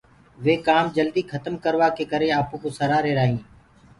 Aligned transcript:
وي 0.43 0.55
ڪآم 0.67 0.85
جلدي 0.95 1.23
کتم 1.31 1.53
ڪروآ 1.65 1.87
ڪي 1.97 2.05
ڪري 2.13 2.27
آپو 2.39 2.55
ڪوُ 2.61 2.69
سرآ 2.79 2.97
رهيرآ 3.03 3.23
هينٚ۔ 3.29 3.43